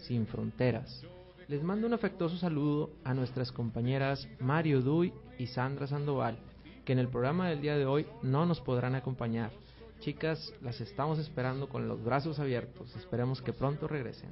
[0.02, 1.04] sin fronteras.
[1.48, 6.38] Les mando un afectuoso saludo a nuestras compañeras Mario Duy y Sandra Sandoval,
[6.86, 9.52] que en el programa del día de hoy no nos podrán acompañar.
[10.00, 14.30] Chicas, las estamos esperando con los brazos abiertos, esperemos que pronto regresen.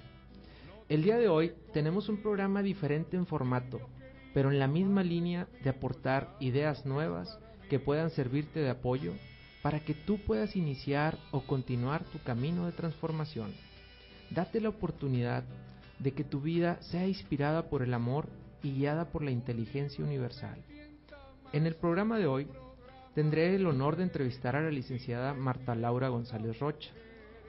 [0.90, 3.82] El día de hoy tenemos un programa diferente en formato,
[4.34, 9.14] pero en la misma línea de aportar ideas nuevas que puedan servirte de apoyo
[9.62, 13.54] para que tú puedas iniciar o continuar tu camino de transformación.
[14.30, 15.44] Date la oportunidad
[16.00, 18.28] de que tu vida sea inspirada por el amor
[18.62, 20.62] y guiada por la inteligencia universal.
[21.54, 22.48] En el programa de hoy
[23.16, 26.92] tendré el honor de entrevistar a la licenciada Marta Laura González Rocha,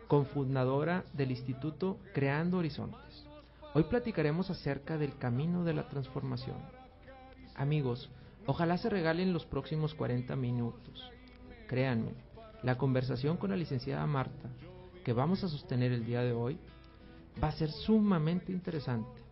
[0.06, 3.26] cofundadora del Instituto Creando Horizontes.
[3.74, 6.56] Hoy platicaremos acerca del camino de la transformación.
[7.54, 8.08] Amigos,
[8.46, 11.10] ojalá se regalen los próximos 40 minutos.
[11.66, 12.14] Créanme,
[12.62, 14.48] la conversación con la licenciada Marta
[15.08, 16.58] que vamos a sostener el día de hoy
[17.42, 19.22] va a ser sumamente interesante,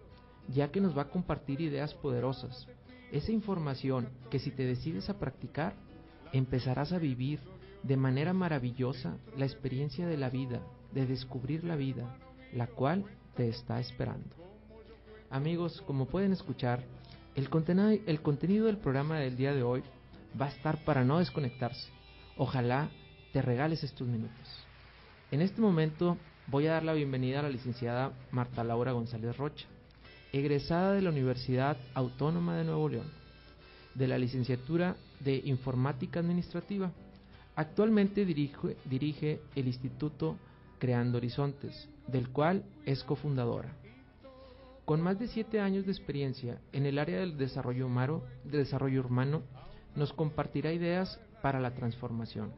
[0.48, 2.66] ya que nos va a compartir ideas poderosas.
[3.12, 5.74] Esa información que si te decides a practicar,
[6.32, 7.40] empezarás a vivir
[7.82, 10.62] de manera maravillosa la experiencia de la vida,
[10.94, 12.16] de descubrir la vida,
[12.54, 14.34] la cual te está esperando.
[15.28, 16.84] Amigos, como pueden escuchar,
[17.34, 17.50] el,
[18.06, 19.82] el contenido del programa del día de hoy
[20.40, 21.90] va a estar para no desconectarse.
[22.38, 22.88] Ojalá
[23.34, 24.65] te regales estos minutos.
[25.32, 26.16] En este momento
[26.46, 29.66] voy a dar la bienvenida a la licenciada Marta Laura González Rocha,
[30.32, 33.10] egresada de la Universidad Autónoma de Nuevo León,
[33.96, 36.92] de la licenciatura de Informática Administrativa.
[37.56, 40.36] Actualmente dirige, el Instituto
[40.78, 43.74] Creando Horizontes, del cual es cofundadora.
[44.84, 49.04] Con más de siete años de experiencia en el área del desarrollo humano, de desarrollo
[49.04, 49.42] humano
[49.96, 52.52] nos compartirá ideas para la transformación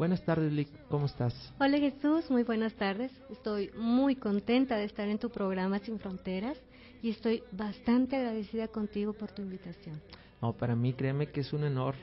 [0.00, 1.34] Buenas tardes, Lick, ¿cómo estás?
[1.60, 3.12] Hola Jesús, muy buenas tardes.
[3.28, 6.56] Estoy muy contenta de estar en tu programa Sin Fronteras
[7.02, 10.00] y estoy bastante agradecida contigo por tu invitación.
[10.40, 11.96] No, para mí créeme que es un honor.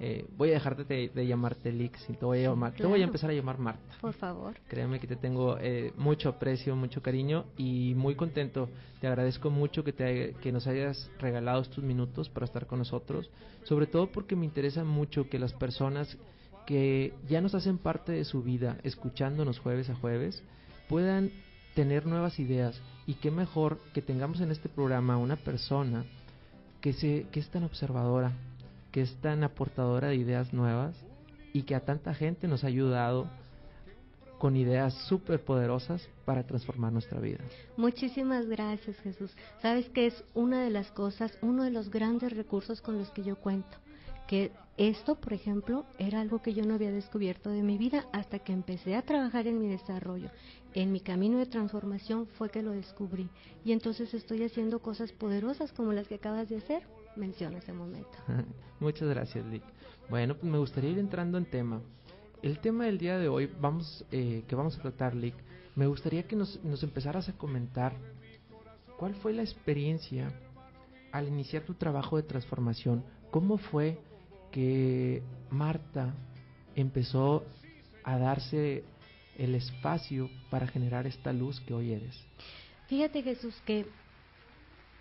[0.00, 3.04] Eh, voy a dejarte de, llamarte Lick, si te voy a llamar, te voy a
[3.04, 3.98] empezar a llamar Marta.
[4.00, 4.56] Por favor.
[4.66, 8.68] Créeme que te tengo eh, mucho aprecio, mucho cariño y muy contento.
[9.00, 13.30] Te agradezco mucho que, te, que nos hayas regalado estos minutos para estar con nosotros,
[13.62, 16.18] sobre todo porque me interesa mucho que las personas
[16.66, 20.42] que ya nos hacen parte de su vida, escuchándonos jueves a jueves,
[20.88, 21.30] puedan
[21.74, 26.04] tener nuevas ideas y qué mejor que tengamos en este programa una persona
[26.80, 28.32] que, se, que es tan observadora,
[28.92, 30.94] que es tan aportadora de ideas nuevas
[31.52, 33.28] y que a tanta gente nos ha ayudado
[34.38, 37.38] con ideas súper poderosas para transformar nuestra vida.
[37.76, 39.34] Muchísimas gracias Jesús.
[39.62, 43.22] Sabes que es una de las cosas, uno de los grandes recursos con los que
[43.22, 43.83] yo cuento
[44.26, 48.40] que esto, por ejemplo, era algo que yo no había descubierto de mi vida hasta
[48.40, 50.30] que empecé a trabajar en mi desarrollo.
[50.72, 53.28] En mi camino de transformación fue que lo descubrí.
[53.64, 56.82] Y entonces estoy haciendo cosas poderosas como las que acabas de hacer.
[57.14, 58.18] Menciona ese momento.
[58.80, 59.62] Muchas gracias, Lick.
[60.10, 61.80] Bueno, pues me gustaría ir entrando en tema.
[62.42, 65.36] El tema del día de hoy vamos, eh, que vamos a tratar, Lick,
[65.76, 67.94] me gustaría que nos, nos empezaras a comentar
[68.98, 70.32] cuál fue la experiencia
[71.12, 73.04] al iniciar tu trabajo de transformación.
[73.30, 73.98] ¿Cómo fue
[74.54, 75.20] que
[75.50, 76.14] Marta
[76.76, 77.42] empezó
[78.04, 78.84] a darse
[79.36, 82.14] el espacio para generar esta luz que hoy eres?
[82.86, 83.84] Fíjate Jesús que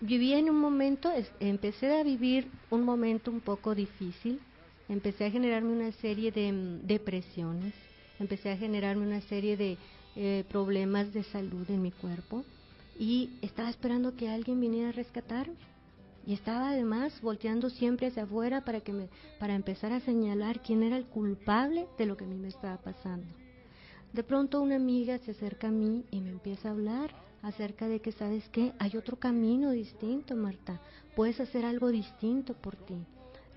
[0.01, 4.39] viví en un momento, empecé a vivir un momento un poco difícil,
[4.89, 7.75] empecé a generarme una serie de mm, depresiones,
[8.19, 9.77] empecé a generarme una serie de
[10.15, 12.43] eh, problemas de salud en mi cuerpo.
[12.97, 15.72] Y estaba esperando que alguien viniera a rescatarme
[16.25, 19.09] y estaba además volteando siempre hacia afuera para que me
[19.39, 22.77] para empezar a señalar quién era el culpable de lo que a mí me estaba
[22.77, 23.27] pasando.
[24.13, 27.09] De pronto una amiga se acerca a mí y me empieza a hablar
[27.41, 28.71] acerca de que, ¿sabes qué?
[28.79, 30.79] Hay otro camino distinto, Marta.
[31.15, 32.95] Puedes hacer algo distinto por ti.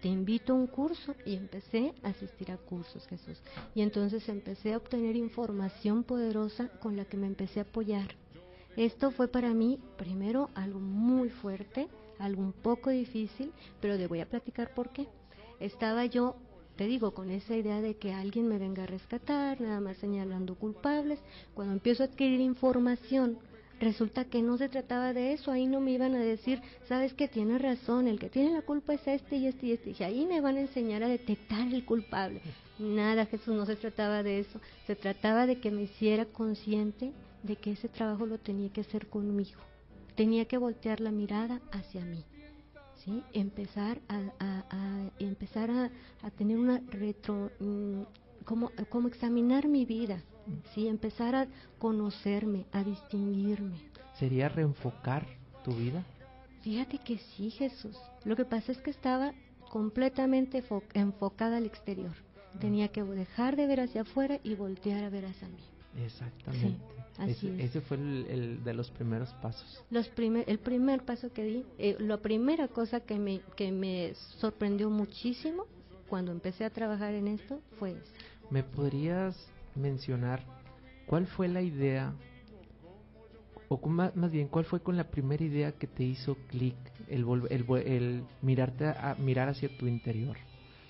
[0.00, 3.40] Te invito a un curso y empecé a asistir a cursos, Jesús.
[3.74, 8.14] Y entonces empecé a obtener información poderosa con la que me empecé a apoyar.
[8.76, 14.20] Esto fue para mí, primero, algo muy fuerte, algo un poco difícil, pero le voy
[14.20, 15.08] a platicar por qué.
[15.60, 16.36] Estaba yo
[16.76, 20.54] te digo, con esa idea de que alguien me venga a rescatar, nada más señalando
[20.54, 21.18] culpables,
[21.54, 23.38] cuando empiezo a adquirir información,
[23.80, 27.28] resulta que no se trataba de eso, ahí no me iban a decir, sabes que
[27.28, 30.26] tienes razón, el que tiene la culpa es este y este y este, y ahí
[30.26, 32.42] me van a enseñar a detectar el culpable.
[32.78, 37.12] Nada, Jesús, no se trataba de eso, se trataba de que me hiciera consciente
[37.42, 39.60] de que ese trabajo lo tenía que hacer conmigo,
[40.16, 42.24] tenía que voltear la mirada hacia mí.
[43.32, 48.02] Empezar a, empezar a, tener una retro, mm,
[48.44, 50.24] como, como examinar mi vida,
[50.74, 50.88] ¿sí?
[50.88, 51.46] Empezar a
[51.78, 53.76] conocerme, a distinguirme.
[54.18, 55.24] ¿Sería reenfocar
[55.62, 56.02] tu vida?
[56.62, 57.96] Fíjate que sí, Jesús.
[58.24, 59.34] Lo que pasa es que estaba
[59.70, 60.64] completamente
[60.94, 62.14] enfocada al exterior.
[62.58, 65.62] Tenía que dejar de ver hacia afuera y voltear a ver hacia mí.
[66.04, 66.95] Exactamente.
[67.18, 69.82] Ese, fue el, de los primeros pasos.
[69.90, 74.14] Los primer, el primer paso que di, eh, la primera cosa que me, que me
[74.38, 75.66] sorprendió muchísimo
[76.08, 78.12] cuando empecé a trabajar en esto fue eso.
[78.50, 80.44] ¿Me podrías mencionar
[81.06, 82.12] cuál fue la idea,
[83.68, 86.76] o más, más, bien, cuál fue con la primera idea que te hizo clic
[87.08, 90.36] el, el, el, mirarte a, mirar hacia tu interior?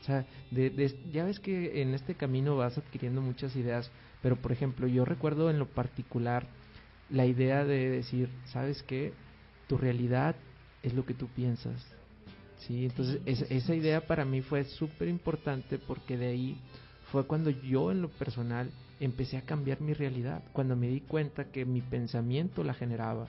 [0.03, 3.91] O sea, de, ya ves que en este camino vas adquiriendo muchas ideas,
[4.27, 6.49] pero por ejemplo, yo recuerdo en lo particular
[7.11, 9.13] la idea de decir, ¿sabes qué?
[9.69, 10.35] Tu realidad
[10.83, 11.81] es lo que tú piensas.
[12.59, 16.57] Sí, entonces esa idea para mí fue súper importante porque de ahí
[17.13, 18.69] fue cuando yo en lo personal
[18.99, 23.29] empecé a cambiar mi realidad, cuando me di cuenta que mi pensamiento la generaba.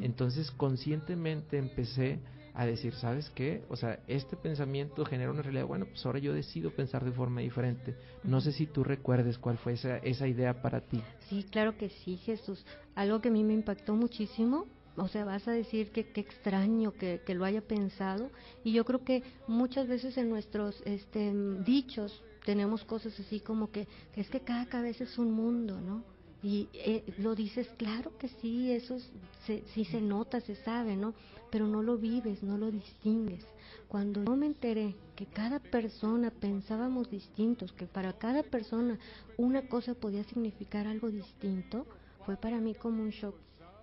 [0.00, 2.20] Entonces conscientemente empecé
[2.56, 3.62] a decir, ¿sabes qué?
[3.68, 7.42] O sea, este pensamiento genera una realidad, bueno, pues ahora yo decido pensar de forma
[7.42, 7.94] diferente.
[8.24, 11.02] No sé si tú recuerdes cuál fue esa, esa idea para ti.
[11.28, 12.64] Sí, claro que sí, Jesús.
[12.94, 14.66] Algo que a mí me impactó muchísimo,
[14.96, 18.30] o sea, vas a decir que qué extraño que, que, lo haya pensado,
[18.64, 23.86] y yo creo que muchas veces en nuestros este, dichos tenemos cosas así como que,
[24.14, 26.15] que es que cada cabeza es un mundo, ¿no?
[26.42, 28.98] Y eh, lo dices, claro que sí, eso
[29.46, 31.14] se, sí se nota, se sabe, ¿no?
[31.50, 33.44] Pero no lo vives, no lo distingues.
[33.88, 38.98] Cuando yo me enteré que cada persona pensábamos distintos, que para cada persona
[39.36, 41.86] una cosa podía significar algo distinto,
[42.24, 43.34] fue para mí como un shock.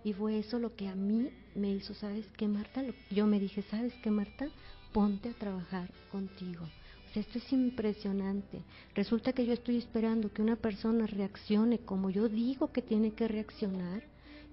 [0.03, 2.83] Y fue eso lo que a mí me hizo, ¿sabes qué, Marta?
[3.09, 4.47] Yo me dije, ¿sabes qué, Marta?
[4.91, 6.65] Ponte a trabajar contigo
[7.19, 8.63] esto es impresionante.
[8.95, 13.27] Resulta que yo estoy esperando que una persona reaccione como yo digo que tiene que
[13.27, 14.03] reaccionar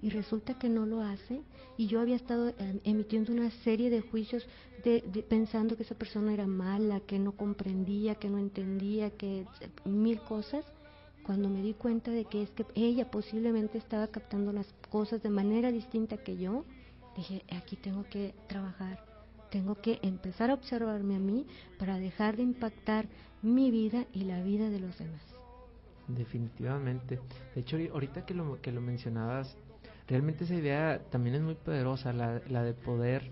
[0.01, 1.41] y resulta que no lo hace
[1.77, 4.47] y yo había estado em, emitiendo una serie de juicios
[4.83, 9.45] de, pensando que esa persona era mala, que no comprendía, que no entendía, que
[9.85, 10.65] mil cosas
[11.23, 15.29] cuando me di cuenta de que es que ella posiblemente estaba captando las cosas de
[15.29, 16.65] manera distinta que yo,
[17.15, 19.10] dije, aquí tengo que trabajar
[19.51, 21.45] tengo que empezar a observarme a mí
[21.77, 23.07] para dejar de impactar
[23.41, 25.21] mi vida y la vida de los demás.
[26.07, 27.19] Definitivamente.
[27.53, 29.55] De hecho, ahorita que lo, que lo mencionabas,
[30.07, 33.29] realmente esa idea también es muy poderosa, la, la de poder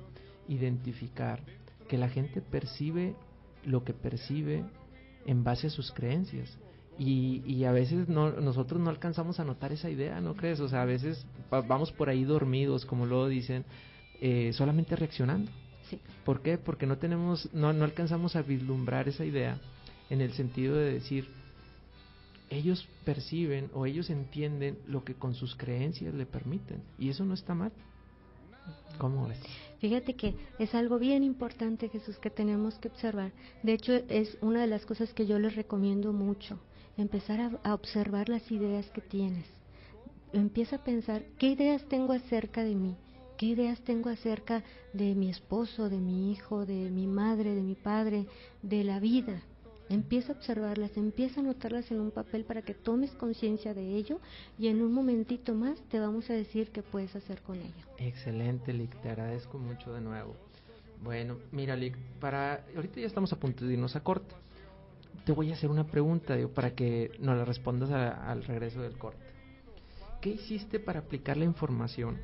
[0.48, 1.42] identificar
[1.88, 3.16] que la gente percibe
[3.66, 4.66] lo que percibe
[5.26, 6.58] en base a sus creencias.
[6.98, 10.60] Y, y, a veces no, nosotros no alcanzamos a notar esa idea, ¿no crees?
[10.60, 13.64] O sea, a veces vamos por ahí dormidos, como luego dicen,
[14.20, 15.50] eh, solamente reaccionando.
[16.26, 16.58] ¿Por qué?
[16.58, 19.60] Porque no tenemos, no, no alcanzamos a vislumbrar esa idea
[20.10, 21.28] en el sentido de decir,
[22.50, 27.34] ellos perciben o ellos entienden lo que con sus creencias le permiten y eso no
[27.34, 27.72] está mal.
[28.98, 29.40] ¿Cómo ves?
[29.80, 33.32] Fíjate que es algo bien importante, Jesús, que tenemos que observar.
[33.64, 36.60] De hecho, es una de las cosas que yo les recomiendo mucho,
[36.98, 39.46] empezar a, a observar las ideas que tienes.
[40.34, 42.96] Empieza a pensar, ¿qué ideas tengo acerca de mí?
[43.40, 47.74] ¿Qué ideas tengo acerca de mi esposo, de mi hijo, de mi madre, de mi
[47.74, 48.26] padre,
[48.62, 49.42] de la vida?
[49.88, 54.20] Empieza a observarlas, empieza a anotarlas en un papel para que tomes conciencia de ello
[54.58, 57.86] y en un momentito más te vamos a decir qué puedes hacer con ello.
[57.98, 60.36] Excelente, Lick, te agradezco mucho de nuevo.
[61.02, 64.36] Bueno, mira, Lick, para ahorita ya estamos a punto de irnos a corte.
[65.24, 68.98] Te voy a hacer una pregunta digo, para que nos la respondas al regreso del
[68.98, 69.24] corte.
[70.20, 72.18] ¿Qué hiciste para aplicar la información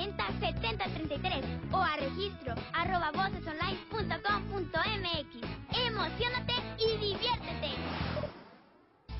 [0.00, 5.86] 40 70 33 o a registro arroba vocesonline.com.mx.
[5.86, 7.68] Emocionate y diviértete.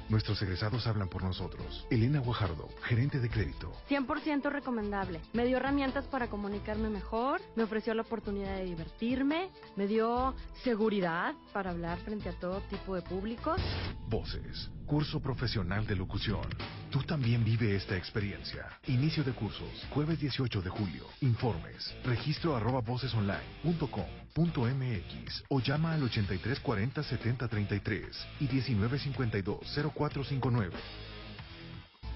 [0.08, 1.86] Nuestros egresados hablan por nosotros.
[1.90, 3.72] Elena Guajardo, gerente de crédito.
[3.88, 5.20] 100% recomendable.
[5.34, 10.34] Me dio herramientas para comunicarme mejor, me ofreció la oportunidad de divertirme, me dio
[10.64, 13.60] seguridad para hablar frente a todo tipo de públicos.
[14.08, 16.42] Voces, curso profesional de locución.
[16.90, 18.66] Tú también vive esta experiencia.
[18.88, 21.06] Inicio de cursos, jueves 18 de julio.
[21.20, 29.60] Informes, registro arroba vocesonline.com.mx o llama al 8340 7033 y 1952
[29.94, 30.74] 0459.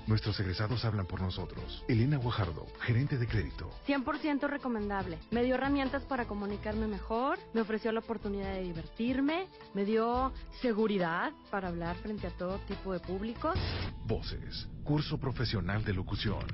[0.06, 1.82] Nuestros egresados hablan por nosotros.
[1.88, 3.70] Elena Guajardo, gerente de crédito.
[3.86, 5.18] 100% recomendable.
[5.30, 11.32] Me dio herramientas para comunicarme mejor, me ofreció la oportunidad de divertirme, me dio seguridad
[11.50, 13.58] para hablar frente a todo tipo de públicos.
[14.04, 16.44] Voces, curso profesional de locución.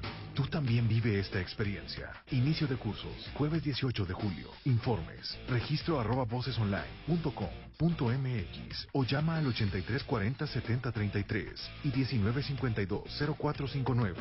[0.40, 2.10] Tú también vive esta experiencia.
[2.30, 4.48] Inicio de cursos, jueves 18 de julio.
[4.64, 13.04] Informes, registro arroba vocesonline.com.mx o llama al 8340 7033 y 1952
[13.38, 14.18] 0459.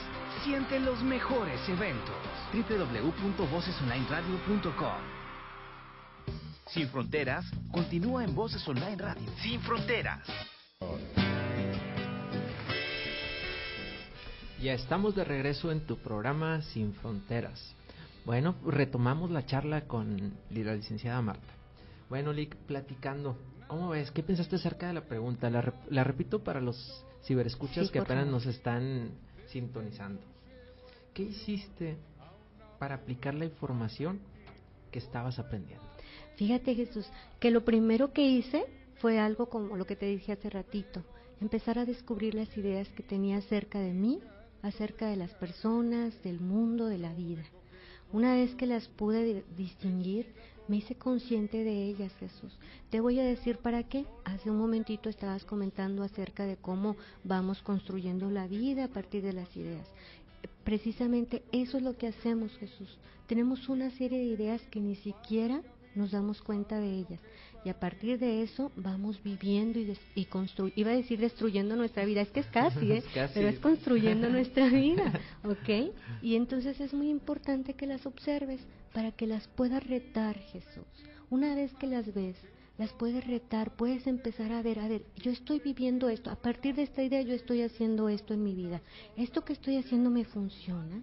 [0.44, 2.16] Siente los mejores eventos.
[2.52, 5.15] www.vocesonlineradio.com
[6.68, 9.22] Sin Fronteras continúa en Voces Online Radio.
[9.42, 10.20] Sin Fronteras.
[14.60, 17.74] Ya estamos de regreso en tu programa Sin Fronteras.
[18.24, 21.46] Bueno, retomamos la charla con la licenciada Marta.
[22.08, 23.36] Bueno, Lick, platicando,
[23.68, 24.10] ¿cómo ves?
[24.10, 25.48] ¿Qué pensaste acerca de la pregunta?
[25.50, 28.42] La, rep- la repito para los ciberescuchas Sí, que apenas favor.
[28.42, 29.10] nos están
[29.48, 30.20] sintonizando.
[31.14, 31.96] ¿Qué hiciste
[32.78, 34.18] para aplicar la información
[34.90, 35.85] que estabas aprendiendo?
[36.36, 37.06] Fíjate Jesús,
[37.40, 38.64] que lo primero que hice
[39.00, 41.02] fue algo como lo que te dije hace ratito,
[41.40, 44.20] empezar a descubrir las ideas que tenía acerca de mí,
[44.62, 47.42] acerca de las personas, del mundo, de la vida.
[48.12, 50.26] Una vez que las pude di- distinguir,
[50.68, 52.56] me hice consciente de ellas, Jesús.
[52.90, 54.04] Te voy a decir para qué.
[54.24, 59.32] Hace un momentito estabas comentando acerca de cómo vamos construyendo la vida a partir de
[59.32, 59.86] las ideas.
[60.64, 62.98] Precisamente eso es lo que hacemos, Jesús.
[63.26, 65.62] Tenemos una serie de ideas que ni siquiera
[65.96, 67.20] nos damos cuenta de ellas.
[67.64, 72.04] Y a partir de eso vamos viviendo y, y constru- iba a decir destruyendo nuestra
[72.04, 72.96] vida, es que es casi, ¿eh?
[73.04, 73.34] Es casi.
[73.34, 75.12] pero es construyendo nuestra vida,
[75.44, 75.92] ¿ok?
[76.22, 78.60] Y entonces es muy importante que las observes
[78.92, 80.84] para que las puedas retar, Jesús.
[81.28, 82.36] Una vez que las ves,
[82.78, 86.74] las puedes retar, puedes empezar a ver, a ver, yo estoy viviendo esto, a partir
[86.76, 88.80] de esta idea yo estoy haciendo esto en mi vida.
[89.16, 91.02] ¿Esto que estoy haciendo me funciona?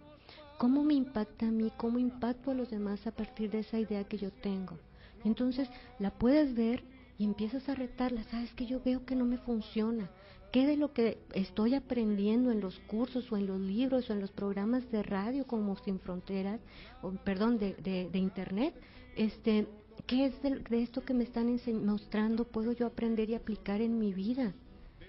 [0.63, 1.73] ¿Cómo me impacta a mí?
[1.75, 4.79] ¿Cómo impacto a los demás a partir de esa idea que yo tengo?
[5.25, 5.67] Entonces
[5.99, 6.85] la puedes ver
[7.17, 8.23] y empiezas a retarla.
[8.23, 10.09] Sabes que yo veo que no me funciona.
[10.53, 14.21] ¿Qué de lo que estoy aprendiendo en los cursos o en los libros o en
[14.21, 16.61] los programas de radio como Sin Fronteras,
[17.01, 18.73] o perdón, de, de, de Internet?
[19.17, 19.67] Este,
[20.07, 21.53] ¿Qué es de, de esto que me están
[21.83, 24.53] mostrando puedo yo aprender y aplicar en mi vida?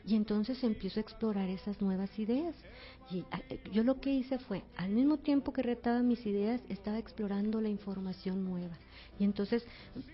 [0.07, 2.55] Y entonces empiezo a explorar esas nuevas ideas.
[3.11, 6.61] Y a- eh, yo lo que hice fue, al mismo tiempo que retaba mis ideas,
[6.69, 8.77] estaba explorando la información nueva.
[9.19, 9.65] Y entonces,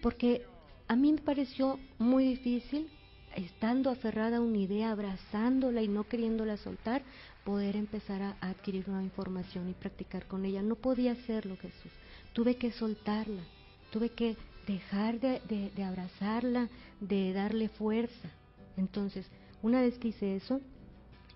[0.03, 0.43] porque
[0.87, 2.89] a mí me pareció muy difícil,
[3.37, 7.03] estando aferrada a una idea, abrazándola y no queriéndola soltar,
[7.45, 10.63] poder empezar a, a adquirir nueva información y practicar con ella.
[10.63, 11.93] No podía hacerlo, Jesús.
[12.33, 13.43] tuve que soltarla,
[13.91, 15.41] tuve que dejar de,
[15.75, 16.69] de abrazarla,
[17.01, 18.31] de darle fuerza.
[18.77, 19.27] Entonces,
[19.63, 20.61] una vez que hice eso,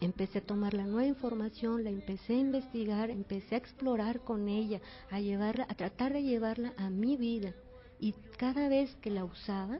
[0.00, 4.80] empecé a tomar la nueva información, la empecé a investigar, empecé a explorar con ella,
[5.10, 7.54] a llevarla, a tratar de llevarla a mi vida.
[8.00, 9.78] Y cada vez que la usaba,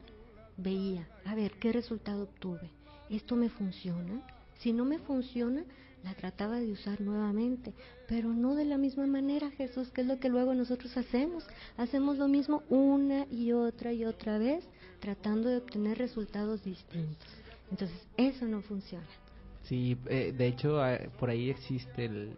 [0.57, 2.69] veía, a ver, ¿qué resultado obtuve?
[3.09, 4.21] ¿Esto me funciona?
[4.59, 5.63] Si no me funciona,
[6.03, 7.73] la trataba de usar nuevamente,
[8.07, 11.43] pero no de la misma manera, Jesús, que es lo que luego nosotros hacemos.
[11.77, 14.63] Hacemos lo mismo una y otra y otra vez,
[14.99, 17.44] tratando de obtener resultados distintos.
[17.75, 19.05] Entonces, eso no funciona.
[19.63, 22.31] Sí, eh, de hecho, eh, por ahí existe el,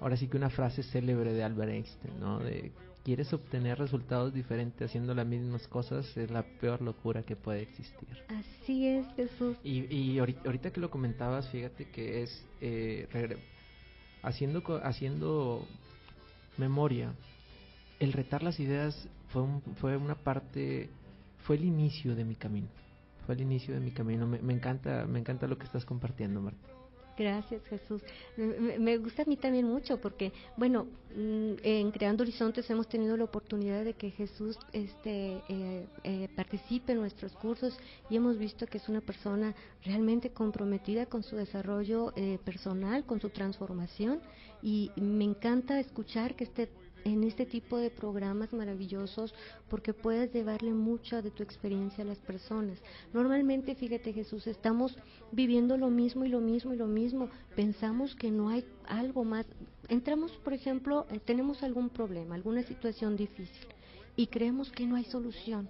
[0.00, 2.40] ahora sí que una frase célebre de Albert Einstein, ¿no?
[2.40, 2.72] De
[3.04, 8.08] quieres obtener resultados diferentes haciendo las mismas cosas es la peor locura que puede existir.
[8.26, 9.56] Así es, Jesús.
[9.62, 13.06] Y, y ahorita, que lo comentabas, fíjate que es eh,
[14.20, 15.64] haciendo haciendo
[16.58, 17.14] memoria,
[18.00, 19.44] el retar las ideas fue
[19.76, 20.90] fue una parte,
[21.44, 22.66] fue el inicio de mi camino
[23.26, 24.26] fue el inicio de mi camino.
[24.26, 26.68] Me, encanta, me encanta lo que estás compartiendo, Marta.
[27.20, 28.02] Gracias, Jesús.
[28.78, 33.24] Me, gusta a mí también mucho porque, bueno, mm, en Creando Horizontes hemos tenido la
[33.24, 38.78] oportunidad de que Jesús este, eh, eh, participe en nuestros cursos y hemos visto que
[38.78, 44.20] es una persona realmente comprometida con su desarrollo eh, personal, con su transformación
[44.62, 46.70] y me encanta escuchar que esté
[47.04, 49.34] en este tipo de programas maravillosos
[49.68, 52.78] porque puedes llevarle mucha de tu experiencia a las personas.
[53.12, 54.96] Normalmente, fíjate Jesús, estamos
[55.32, 57.28] viviendo lo mismo y lo mismo y lo mismo.
[57.56, 59.46] Pensamos que no hay algo más.
[59.88, 63.66] Entramos, por ejemplo, eh, tenemos algún problema, alguna situación difícil
[64.16, 65.68] y creemos que no hay solución.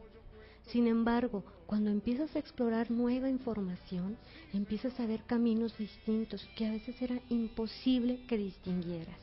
[0.67, 4.17] Sin embargo, cuando empiezas a explorar nueva información,
[4.53, 9.19] empiezas a ver caminos distintos que a veces era imposible que distinguieras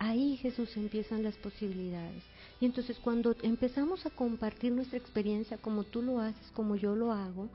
[0.00, 2.24] ahí Jesús empiezan las posibilidades.
[2.58, 7.12] Y entonces cuando empezamos a compartir nuestra experiencia como tú lo haces, como yo lo
[7.12, 7.48] hago,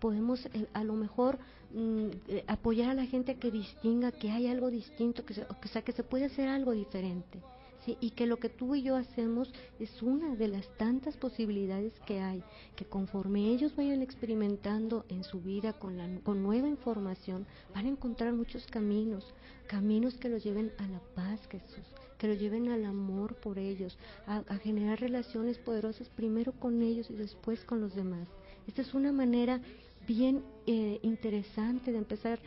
[0.00, 1.38] podemos eh, a lo mejor
[1.72, 5.68] mm, eh, apoyar a la gente a que distinga que hay algo distinto, que o
[5.68, 7.40] sea, que se puede hacer algo diferente
[7.86, 12.20] y que lo que tú y yo hacemos es una de las tantas posibilidades que
[12.20, 12.42] hay,
[12.76, 17.90] que conforme ellos vayan experimentando en su vida con, la, con nueva información, van a
[17.90, 19.34] encontrar muchos caminos,
[19.66, 21.84] caminos que los lleven a la paz, Jesús,
[22.18, 27.14] que los lleven al amor por ellos, a, generar relaciones poderosas primero con ellos y
[27.14, 28.28] después con los demás.
[28.68, 29.60] Esta es una manera
[30.06, 32.38] bien eh, interesante de empezar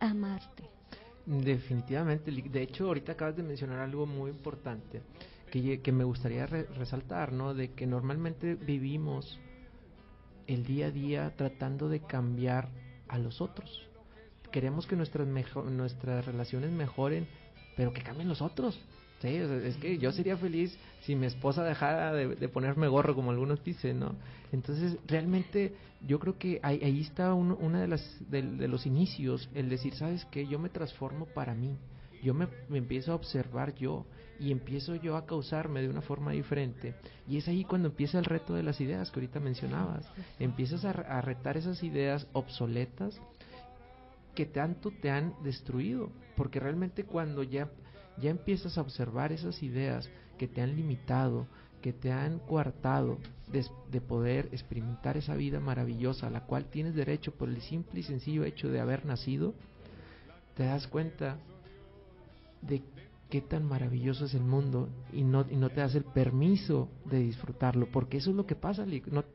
[0.00, 0.73] a amarte.
[1.26, 5.00] Definitivamente, de hecho ahorita acabas de mencionar algo muy importante
[5.50, 7.54] que, que me gustaría resaltar, ¿no?
[7.54, 9.38] De que normalmente vivimos
[10.46, 12.68] el día a día tratando de cambiar
[13.08, 13.88] a los otros.
[14.50, 17.26] Queremos que nuestras, nuestras relaciones mejoren,
[17.76, 18.78] pero que cambien los otros.
[19.24, 24.00] Es que yo sería feliz si mi esposa dejara de, ponerme gorro, como algunos dicen,
[24.00, 24.14] ¿no?
[24.52, 25.74] Entonces, realmente
[26.06, 29.94] yo creo que ahí, ahí está uno una de, las, de, los inicios, el decir,
[29.94, 30.46] ¿sabes qué?
[30.46, 31.76] Yo me transformo para mí,
[32.22, 34.04] yo me, empiezo a observar yo
[34.38, 36.94] y empiezo yo a causarme de una forma diferente.
[37.26, 40.06] Y es ahí cuando empieza el reto de las ideas que ahorita mencionabas.
[40.38, 43.18] Empiezas a retar esas ideas obsoletas
[44.34, 47.70] que tanto te han destruido, porque realmente cuando ya
[48.20, 51.46] ya empiezas a observar esas ideas que te han limitado,
[51.82, 53.18] que te han coartado
[53.90, 58.02] de, poder experimentar esa vida maravillosa a la cual tienes derecho por el simple y
[58.02, 59.54] sencillo hecho de haber nacido,
[60.56, 61.36] te das cuenta
[62.62, 62.82] de
[63.28, 67.18] qué tan maravilloso es el mundo y no, y no te das el permiso de
[67.18, 68.86] disfrutarlo, porque eso es lo que pasa,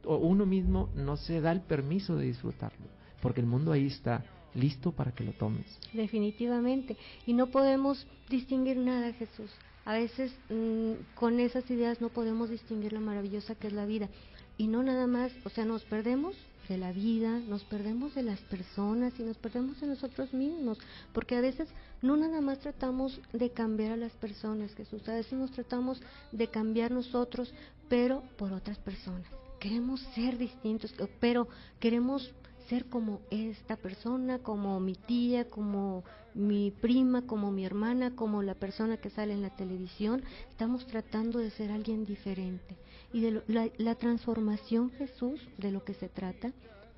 [0.06, 2.88] uno mismo no se da el permiso de disfrutarlo,
[3.22, 5.66] porque el mundo ahí está listo para que lo tomes.
[5.94, 6.98] Definitivamente.
[7.26, 9.52] Y no podemos distinguir nada, Jesús.
[9.86, 14.10] A veces mm, con esas ideas no podemos distinguir lo maravillosa que es la vida.
[14.58, 16.36] Y no nada más, o sea, nos perdemos
[16.70, 20.78] de la vida, nos perdemos de las personas y nos perdemos de nosotros mismos,
[21.14, 21.68] porque a veces
[22.02, 26.00] no nada más tratamos de cambiar a las personas, Jesús, a veces nos tratamos
[26.32, 27.52] de cambiar nosotros,
[27.90, 29.26] pero por otras personas.
[29.60, 31.48] Queremos ser distintos, pero
[31.80, 32.32] queremos
[32.70, 36.04] ser como esta persona, como mi tía, como
[36.36, 40.24] mi prima, como mi hermana, como la persona que sale en la televisión.
[40.50, 42.78] Estamos tratando de ser alguien diferente.
[43.12, 46.52] Y de la, la transformación, Jesús, de lo que se trata,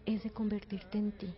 [0.06, 1.34] es de convertirte en ti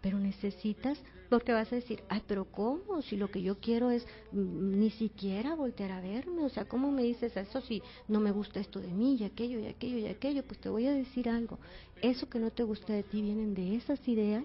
[0.00, 3.02] pero necesitas, porque vas a decir, ay, pero ¿cómo?
[3.02, 7.02] Si lo que yo quiero es ni siquiera voltear a verme, o sea, ¿cómo me
[7.02, 10.44] dices eso si no me gusta esto de mí y aquello y aquello y aquello?
[10.44, 11.58] Pues te voy a decir algo,
[12.00, 14.44] eso que no te gusta de ti vienen de esas ideas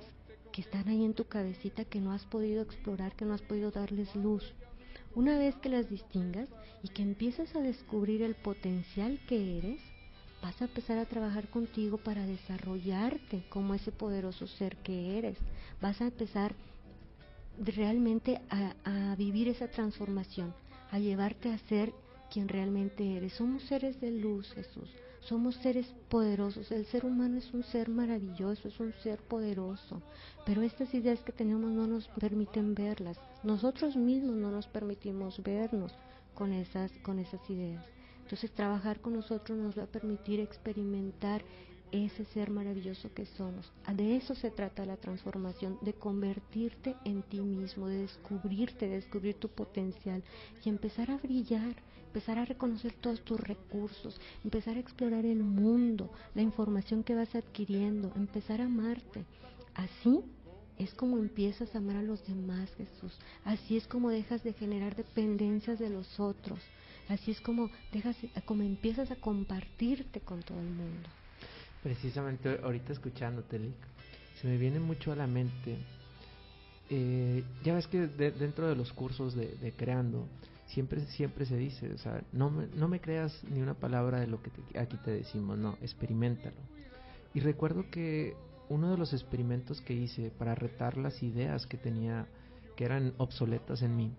[0.51, 3.71] que están ahí en tu cabecita que no has podido explorar, que no has podido
[3.71, 4.53] darles luz.
[5.15, 6.49] Una vez que las distingas
[6.83, 9.79] y que empiezas a descubrir el potencial que eres,
[10.43, 15.37] vas a empezar a trabajar contigo para desarrollarte como ese poderoso ser que eres.
[15.81, 16.53] Vas a empezar
[17.57, 20.53] realmente a, vivir esa transformación,
[20.91, 21.93] a llevarte a ser
[22.29, 23.33] quien realmente eres.
[23.33, 24.89] Somos seres de luz, Jesús.
[25.21, 26.69] Somos seres poderosos.
[26.73, 30.01] El ser humano es un ser maravilloso, es un ser poderoso.
[30.45, 33.17] Pero estas ideas que tenemos no nos permiten verlas.
[33.43, 35.93] Nosotros mismos no nos permitimos vernos
[36.33, 37.85] con esas, con esas ideas.
[38.23, 41.43] Entonces trabajar con nosotros nos va a permitir experimentar
[41.93, 43.71] ese ser maravilloso que somos.
[43.95, 49.35] De eso se trata la transformación, de convertirte en ti mismo, de descubrirte, de descubrir
[49.35, 50.23] tu potencial
[50.65, 51.75] y empezar a brillar,
[52.07, 57.35] empezar a reconocer todos tus recursos, empezar a explorar el mundo, la información que vas
[57.35, 59.23] adquiriendo, empezar a amarte.
[59.75, 60.21] Así
[60.79, 63.19] es como empiezas a amar a los demás, Jesús.
[63.45, 66.59] Así es como dejas de generar dependencias de los otros.
[67.09, 71.09] Así es como dejas, como empiezas a compartirte con todo el mundo.
[71.81, 73.75] Precisamente ahorita escuchándote, Lick,
[74.41, 75.77] se me viene mucho a la mente.
[76.89, 80.27] Eh, ya ves que dentro de los cursos de, creando,
[80.67, 84.27] siempre siempre se dice, o sea, no me, no me creas ni una palabra de
[84.27, 86.55] lo que aquí te decimos, no, experimentalo.
[87.33, 88.35] Y recuerdo que
[88.69, 92.27] uno de los experimentos que hice para retar las ideas que tenía,
[92.75, 94.11] que eran obsoletas en mí,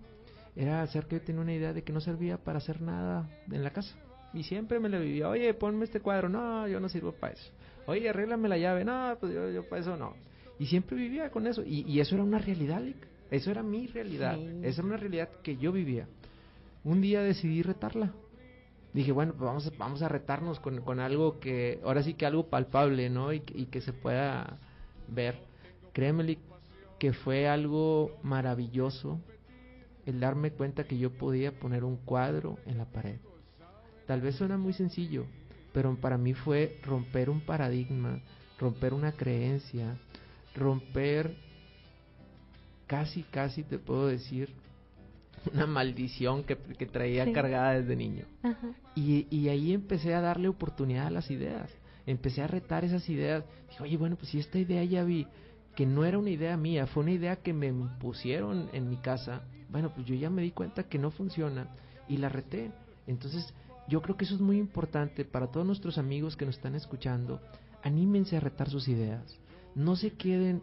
[0.56, 3.64] era hacer que yo tenía una idea de que no servía para hacer nada en
[3.64, 3.96] la casa.
[4.32, 7.50] Y siempre me le vivía, oye, ponme este cuadro, no, yo no sirvo para eso.
[7.86, 10.14] Oye, arréglame la llave, no, pues yo, yo para eso no.
[10.58, 11.62] Y siempre vivía con eso.
[11.64, 12.82] Y, y eso era una realidad,
[13.30, 14.38] Eso era mi realidad.
[14.62, 16.06] Esa era una realidad que yo vivía.
[16.84, 18.12] Un día decidí retarla.
[18.92, 22.46] Dije, bueno, pues vamos, vamos a retarnos con, con algo que, ahora sí que algo
[22.48, 23.32] palpable, ¿no?
[23.32, 24.58] Y, y que se pueda
[25.08, 25.36] ver.
[25.92, 26.38] Créeme,
[26.98, 29.20] que fue algo maravilloso
[30.06, 33.18] el darme cuenta que yo podía poner un cuadro en la pared.
[34.06, 35.26] Tal vez suena muy sencillo,
[35.72, 38.20] pero para mí fue romper un paradigma,
[38.58, 39.96] romper una creencia,
[40.54, 41.34] romper
[42.86, 44.50] casi, casi te puedo decir,
[45.52, 48.24] una maldición que, que traía cargada desde niño.
[48.94, 51.70] Y, y ahí empecé a darle oportunidad a las ideas,
[52.06, 53.44] empecé a retar esas ideas.
[53.68, 55.26] Dije, oye, bueno, pues si esta idea ya vi
[55.74, 59.42] que no era una idea mía, fue una idea que me pusieron en mi casa,
[59.74, 61.66] bueno, pues yo ya me di cuenta que no funciona
[62.08, 62.70] y la reté.
[63.08, 63.52] Entonces,
[63.88, 67.40] yo creo que eso es muy importante para todos nuestros amigos que nos están escuchando.
[67.82, 69.36] Anímense a retar sus ideas.
[69.74, 70.62] No se queden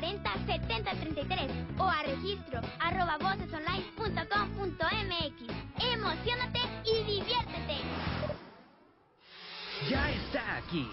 [0.00, 5.92] 8340 7033 o a registro arroba vocesonline.com.mx.
[5.92, 7.76] Emocionate y diviértete.
[9.88, 10.88] Ya está aquí.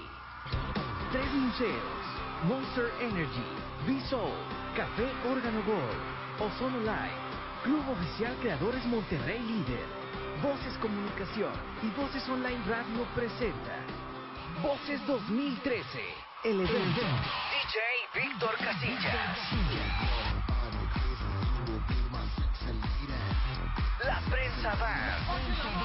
[1.12, 2.06] Tres museos.
[2.44, 3.44] Monster Energy,
[3.88, 4.32] Visual,
[4.76, 5.98] Café Órgano Gold,
[6.40, 7.18] Ozono Live,
[7.64, 9.88] Club Oficial Creadores Monterrey Líder,
[10.44, 13.80] Voces Comunicación y Voces Online Radio presenta
[14.62, 15.84] Voces 2013,
[16.44, 17.02] el evento.
[17.02, 17.87] DJ
[18.18, 19.38] Víctor Casillas.
[24.04, 25.77] La prensa va.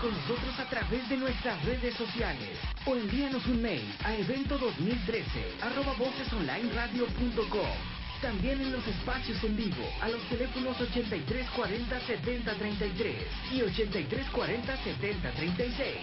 [0.00, 5.92] Con nosotros a través de nuestras redes sociales o envíanos un mail a evento2013 arroba
[5.98, 7.76] vocesonlineradio.com.
[8.22, 13.14] También en los espacios en vivo a los teléfonos 8340 7033
[13.52, 15.96] y 8340 7036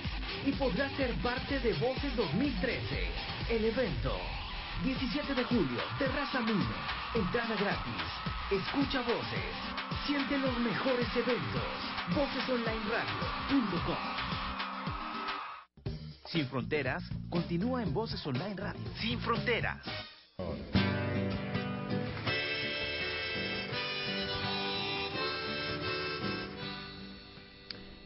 [0.46, 3.08] y podrás ser parte de Voces 2013,
[3.50, 4.47] el evento.
[4.84, 6.76] 17 de julio, Terraza Mundo,
[7.16, 8.04] entrada gratis.
[8.52, 9.56] Escucha voces,
[10.06, 11.64] siente los mejores eventos.
[12.16, 13.98] Vocesonlineradio.com
[16.26, 18.82] Sin Fronteras continúa en Voces Online Radio.
[19.02, 19.82] Sin Fronteras.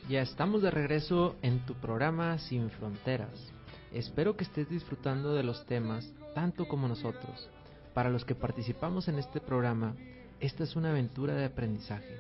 [0.08, 3.52] Ya estamos de regreso en tu programa Sin Fronteras.
[3.92, 7.50] Espero que estés disfrutando de los temas tanto como nosotros.
[7.94, 9.96] Para los que participamos en este programa,
[10.40, 12.18] esta es una aventura de aprendizaje,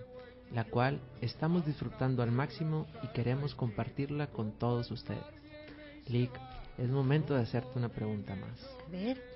[0.53, 5.23] la cual estamos disfrutando al máximo y queremos compartirla con todos ustedes.
[6.07, 6.31] Lick,
[6.77, 8.59] es momento de hacerte una pregunta más.
[8.87, 9.31] A ver,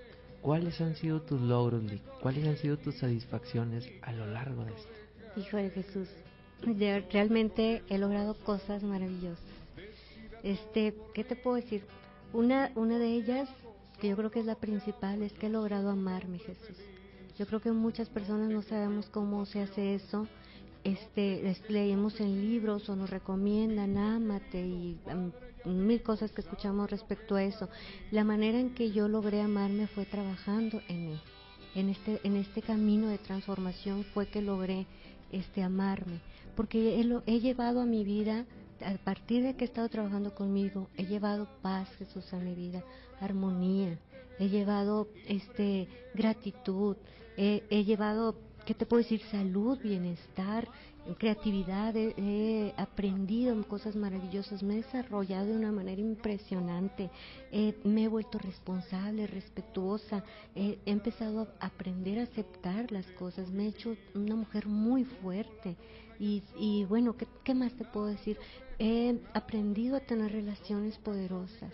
[0.45, 2.03] ¿Cuáles han sido tus logros, Lick?
[2.21, 4.91] ¿Cuáles han sido tus satisfacciones a lo largo de esto?
[5.37, 6.07] hijo de Jesús,
[7.11, 9.43] realmente he logrado cosas maravillosas.
[10.43, 11.83] Este, ¿qué te puedo decir?
[12.35, 13.47] Una, una de ellas,
[13.99, 16.77] que yo creo que es la principal, es que he logrado amarme, Jesús.
[17.37, 20.27] Yo creo que muchas personas no sabemos cómo se hace eso.
[20.83, 24.97] Este, es- leemos en libros o nos recomiendan, ámate y
[25.65, 27.69] mm, mil cosas que escuchamos respecto a eso.
[28.11, 31.19] La manera en que yo logré amarme fue trabajando en mí.
[31.73, 34.85] En este, en este camino de transformación fue que logré
[35.31, 36.19] este amarme,
[36.55, 38.45] porque he, he llevado a mi vida,
[38.83, 42.83] a partir de que he estado trabajando conmigo, he llevado paz, Jesús, a mi vida,
[43.19, 43.97] armonía,
[44.39, 46.97] he llevado este gratitud,
[47.37, 48.35] he, llevado,
[48.65, 49.21] ¿qué te puedo decir?
[49.31, 50.67] Salud, bienestar,
[51.17, 57.09] creatividad, he, aprendido cosas maravillosas, me he desarrollado de una manera impresionante,
[57.51, 60.23] eh, me he vuelto responsable, respetuosa,
[60.55, 65.75] he empezado a aprender a aceptar las cosas, me he hecho una mujer muy fuerte.
[66.17, 68.37] Y, y bueno, ¿qué, qué más te puedo decir?
[68.77, 71.73] He aprendido a tener relaciones poderosas,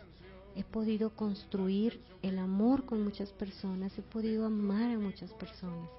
[0.55, 5.89] he podido construir el amor con muchas personas, he podido amar a muchas personas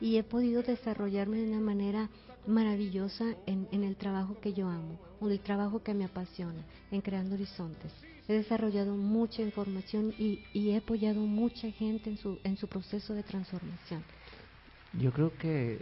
[0.00, 2.10] y he podido desarrollarme de una manera
[2.46, 7.00] maravillosa en, en el trabajo que yo amo, o el trabajo que me apasiona, en
[7.00, 7.92] creando horizontes.
[8.28, 13.14] He desarrollado mucha información y, y he apoyado mucha gente en su, en su proceso
[13.14, 14.04] de transformación.
[14.92, 15.80] Yo creo que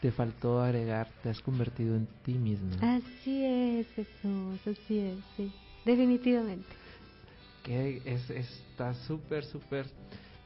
[0.00, 2.96] te faltó agregar, te has convertido en ti misma.
[2.96, 5.52] Así es, Jesús, así es, sí,
[5.84, 6.66] definitivamente.
[7.62, 9.86] Que es, está súper, súper...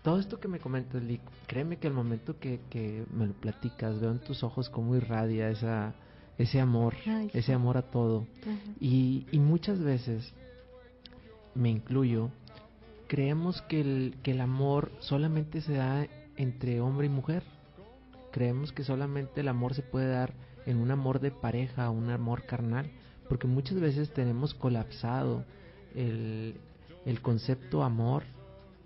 [0.02, 4.00] Todo esto que me comentas, Lick, créeme que al momento que, que me lo platicas,
[4.00, 5.92] veo en tus ojos cómo irradia esa,
[6.38, 8.26] ese amor, Ay, ese amor a todo.
[8.80, 10.32] Y, y muchas veces,
[11.54, 12.30] me incluyo,
[13.08, 17.42] creemos que el, que el amor solamente se da entre hombre y mujer.
[18.30, 20.34] Creemos que solamente el amor se puede dar
[20.66, 22.90] en un amor de pareja, un amor carnal,
[23.28, 25.44] porque muchas veces tenemos colapsado
[25.94, 26.54] el,
[27.06, 28.24] el concepto amor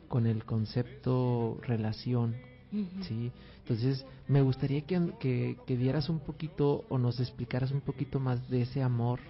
[0.09, 2.37] con el concepto relación.
[3.03, 3.31] ¿sí?
[3.61, 8.49] Entonces, me gustaría que, que, que dieras un poquito o nos explicaras un poquito más
[8.51, 9.21] de ese amor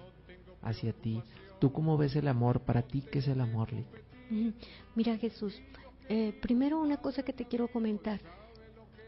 [0.61, 1.21] hacia ti.
[1.59, 2.61] ¿Tú cómo ves el amor?
[2.61, 4.53] Para ti, ¿qué es el amor, Lick?
[4.95, 5.61] Mira Jesús,
[6.09, 8.19] eh, primero una cosa que te quiero comentar.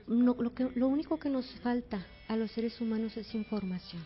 [0.07, 4.03] No, lo, que, lo único que nos falta a los seres humanos es información.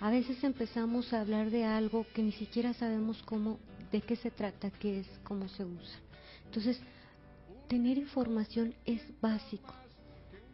[0.00, 3.58] A veces empezamos a hablar de algo que ni siquiera sabemos cómo,
[3.92, 5.98] de qué se trata, qué es, cómo se usa.
[6.46, 6.80] Entonces,
[7.68, 9.74] tener información es básico.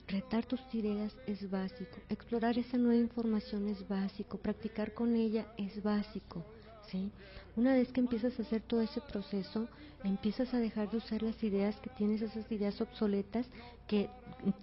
[0.09, 1.99] Retar tus ideas es básico.
[2.09, 4.39] Explorar esa nueva información es básico.
[4.39, 6.45] Practicar con ella es básico.
[6.91, 7.11] ¿sí?
[7.57, 9.67] Una vez que empiezas a hacer todo ese proceso,
[10.05, 13.47] empiezas a dejar de usar las ideas que tienes, esas ideas obsoletas,
[13.87, 14.11] que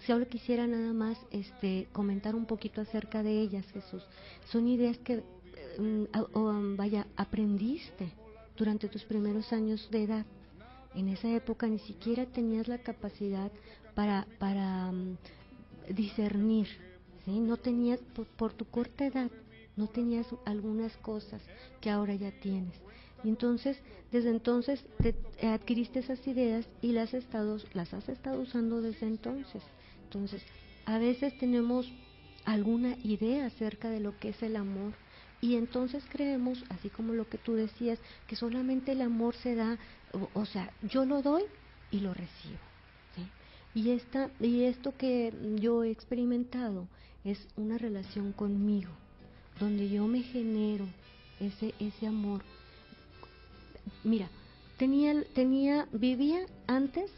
[0.06, 4.04] solo quisiera nada más este, comentar un poquito acerca de ellas, Jesús.
[4.52, 5.24] Son ideas que,
[5.80, 8.12] um, vaya, aprendiste
[8.58, 10.26] durante tus primeros años de edad.
[10.94, 13.52] En esa época ni siquiera tenías la capacidad
[13.96, 15.18] para, para mm,
[15.90, 16.68] discernir,
[17.26, 17.40] ¿sí?
[17.40, 18.00] No tenías,
[18.38, 19.32] por, tu corta edad,
[19.76, 21.42] no tenías algunas cosas
[21.82, 22.74] que ahora ya tienes.
[23.24, 23.78] Y entonces,
[24.12, 25.16] desde entonces te,
[25.48, 29.64] adquiriste esas ideas y las, estado, las has estado usando desde entonces.
[30.04, 30.44] Entonces,
[30.86, 31.92] a veces tenemos
[32.46, 34.94] alguna idea acerca de lo que es el amor
[35.44, 39.78] y entonces creemos, así como lo que tú decías, que solamente el amor se da,
[40.34, 41.44] o, sea, yo lo doy
[41.92, 42.60] y lo recibo.
[43.76, 46.88] Y, esta, y esto que yo he experimentado
[47.26, 48.92] es una relación conmigo,
[49.64, 50.86] donde yo me genero
[51.40, 52.42] ese, ese amor.
[54.04, 54.28] Mira,
[54.78, 57.10] tenía, tenía, vivía antes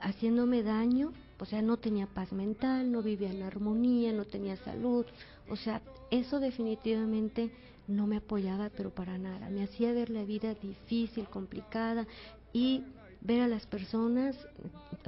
[0.00, 5.04] haciéndome daño, o sea, no tenía paz mental, no vivía en armonía, no tenía salud,
[5.48, 7.50] o sea, eso definitivamente
[7.88, 9.50] no me apoyaba, pero para nada.
[9.50, 12.06] Me hacía ver la vida difícil, complicada
[12.52, 12.82] y
[13.20, 14.36] ver a las personas,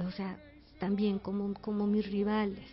[0.05, 0.39] o sea,
[0.79, 2.69] también como, como mis rivales,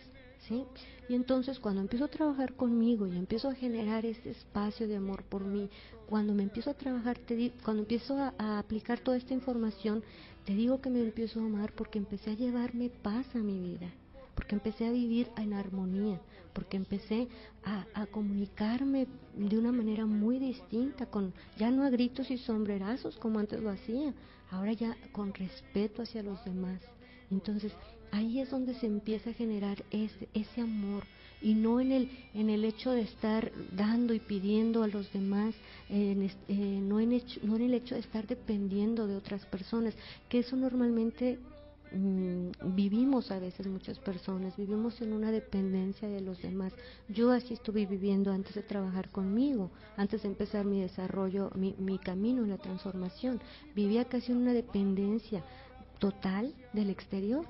[0.47, 0.65] ¿sí?
[1.09, 5.23] Y entonces cuando empiezo a trabajar conmigo y empiezo a generar ese espacio de amor
[5.23, 5.69] por mí,
[6.07, 10.03] cuando me empiezo a trabajar, te cuando empiezo a aplicar toda esta información,
[10.45, 13.91] te digo que me empiezo a amar porque empecé a llevarme paz a mi vida,
[14.35, 16.21] porque empecé a vivir en armonía,
[16.53, 17.27] porque empecé
[17.63, 23.17] a, a, comunicarme de una manera muy distinta, con ya no a gritos y sombrerazos
[23.17, 24.13] como antes lo hacía,
[24.51, 26.79] ahora ya con respeto hacia los demás.
[27.31, 27.73] Entonces
[28.15, 31.03] ahí es donde se empieza a generar ese, ese amor
[31.41, 35.53] y no en el, en el hecho de estar dando y pidiendo a los demás,
[35.89, 36.15] eh,
[36.81, 39.93] no, en hecho, no en el hecho de estar dependiendo de otras personas,
[40.29, 41.37] que eso normalmente
[41.91, 46.73] mm, vivimos a veces muchas personas, vivimos en una dependencia de los demás.
[47.09, 51.99] Yo así estuve viviendo antes de trabajar conmigo, antes de empezar mi desarrollo, mi, mi
[51.99, 53.41] camino en la transformación.
[53.75, 55.43] Vivía casi en una dependencia
[55.99, 57.45] total del exterior.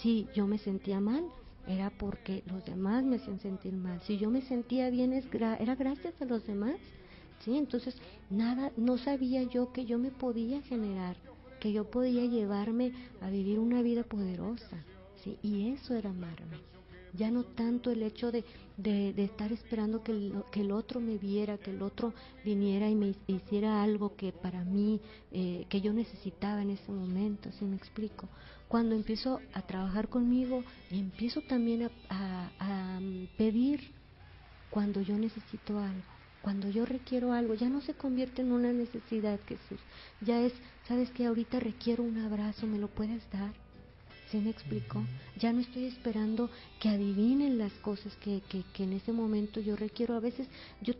[0.00, 1.24] Sí, yo me sentía mal,
[1.66, 4.00] era porque los demás me hacían sentir mal.
[4.02, 6.76] Si yo me sentía bien era gracias a los demás.
[7.44, 7.56] ¿sí?
[7.56, 7.96] Entonces,
[8.30, 11.16] nada, no sabía yo que yo me podía generar,
[11.60, 14.84] que yo podía llevarme a vivir una vida poderosa.
[15.22, 15.38] ¿sí?
[15.42, 16.58] Y eso era amarme.
[17.14, 18.42] Ya no tanto el hecho de,
[18.78, 22.94] de, estar esperando que el, que el, otro me viera, que el otro viniera y
[22.94, 24.98] me hiciera algo que para mí,
[25.30, 28.28] eh, que yo necesitaba en ese momento, si me explico?
[28.72, 33.00] Cuando empiezo a trabajar conmigo, empiezo también a,
[33.36, 33.92] pedir
[34.70, 36.08] cuando yo necesito algo,
[36.40, 39.78] cuando yo requiero algo, ya no se convierte en una necesidad, Jesús,
[40.22, 40.54] ya es,
[40.88, 43.52] sabes que ahorita requiero un abrazo, ¿me lo puedes dar?
[44.30, 45.04] ¿Sí me explico?
[45.38, 46.48] Ya no estoy esperando
[46.80, 50.16] que adivinen las cosas que, que, que en ese momento yo requiero.
[50.16, 50.48] A veces
[50.80, 50.94] yo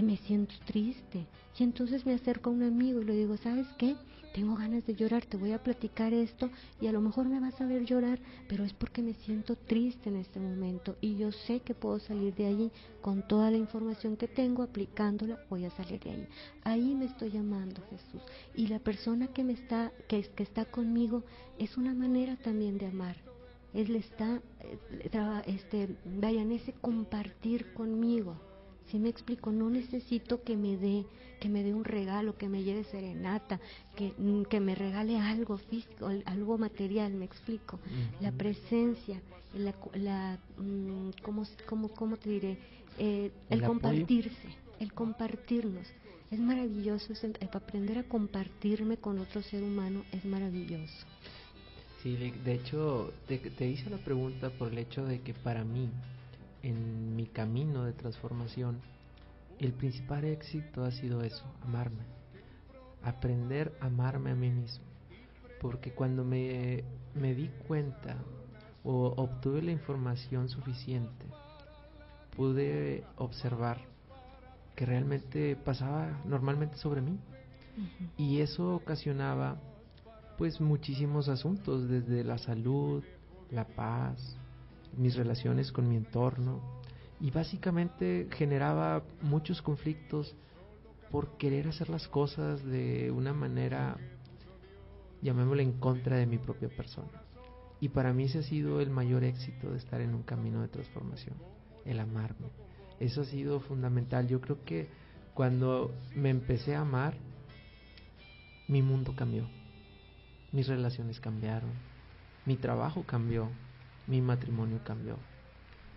[0.00, 1.26] me siento triste
[1.58, 3.96] y entonces me acerco a un amigo y le digo, ¿sabes qué?
[4.32, 6.50] tengo ganas de llorar, te voy a platicar esto
[6.80, 10.08] y a lo mejor me vas a ver llorar, pero es porque me siento triste
[10.08, 14.16] en este momento y yo sé que puedo salir de allí con toda la información
[14.16, 16.28] que tengo, aplicándola, voy a salir de ahí.
[16.64, 18.22] Ahí me estoy llamando Jesús
[18.54, 21.24] y la persona que me está que, que está conmigo
[21.58, 23.16] es una manera también de amar.
[23.74, 28.36] Él está eh, este vaya en ese compartir conmigo
[28.92, 31.06] si me explico, no necesito que me dé,
[31.40, 33.58] que me dé un regalo, que me lleve serenata,
[33.96, 37.80] que, mm, que me regale algo físico, algo material, me explico.
[38.20, 39.22] La presencia,
[39.54, 42.58] la, la mm, ¿cómo, cómo, cómo, te diré?
[42.98, 45.86] Eh, el, compartirse, el compartirnos.
[46.30, 51.06] Es maravilloso, es, aprender a compartirme con otro ser humano es maravilloso.
[52.02, 55.88] Sí, de hecho, te, te hice la pregunta por el hecho de que para mí
[56.62, 58.80] en mi camino de transformación,
[59.58, 62.04] el principal éxito ha sido eso, amarme.
[63.02, 64.84] Aprender a amarme a mí mismo.
[65.60, 68.16] Porque cuando me, me di cuenta
[68.84, 71.26] o obtuve la información suficiente,
[72.36, 73.78] pude observar
[74.74, 77.18] que realmente pasaba normalmente sobre mí.
[78.16, 79.56] Y eso ocasionaba
[80.36, 83.02] pues muchísimos asuntos, desde la salud,
[83.50, 84.36] la paz,
[84.96, 86.60] mis relaciones con mi entorno
[87.20, 90.34] y básicamente generaba muchos conflictos
[91.10, 93.96] por querer hacer las cosas de una manera,
[95.20, 97.22] llamémosle en contra de mi propia persona.
[97.80, 100.68] Y para mí ese ha sido el mayor éxito de estar en un camino de
[100.68, 101.36] transformación,
[101.84, 102.48] el amarme.
[102.98, 104.26] Eso ha sido fundamental.
[104.26, 104.88] Yo creo que
[105.34, 107.14] cuando me empecé a amar,
[108.68, 109.48] mi mundo cambió,
[110.52, 111.70] mis relaciones cambiaron,
[112.46, 113.48] mi trabajo cambió,
[114.06, 115.16] mi matrimonio cambió.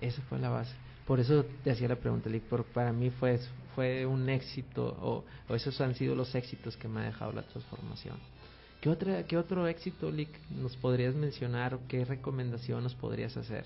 [0.01, 0.73] Esa fue la base.
[1.05, 3.39] Por eso te hacía la pregunta, Lick, porque para mí fue,
[3.75, 8.17] fue un éxito, o, esos han sido los éxitos que me ha dejado la transformación.
[8.81, 13.65] ¿Qué, otra, ¿Qué otro éxito, Lick, nos podrías mencionar o qué recomendación nos podrías hacer?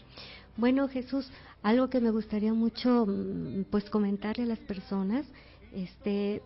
[0.57, 1.29] Bueno, Jesús,
[1.63, 5.25] algo que me gustaría mucho mm, pues comentarle a las personas,
[5.73, 6.41] este,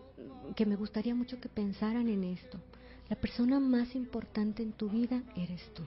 [0.54, 2.58] que me gustaría mucho que pensaran en esto.
[3.08, 5.82] La persona más importante en tu vida eres tú.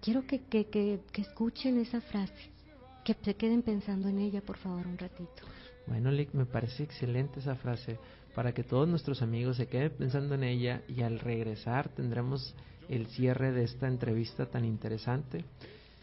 [0.00, 2.50] Quiero que, que, que, escuchen esa frase,
[3.04, 5.42] que se queden pensando en ella, por favor, un ratito.
[5.86, 7.98] Bueno, Lick, me parece excelente esa frase
[8.34, 12.54] para que todos nuestros amigos se queden pensando en ella y al regresar tendremos
[12.88, 15.44] el cierre de esta entrevista tan interesante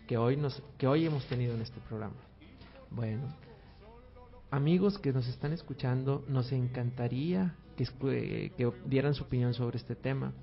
[0.08, 2.16] que hoy nos que hoy hemos tenido en este programa.
[2.92, 3.24] Bueno,
[4.52, 10.34] amigos que nos están escuchando, nos encantaría que, que dieran su opinión sobre este tema